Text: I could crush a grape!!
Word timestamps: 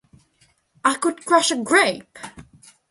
I 0.83 0.95
could 0.95 1.25
crush 1.27 1.51
a 1.51 1.57
grape!! 1.61 2.17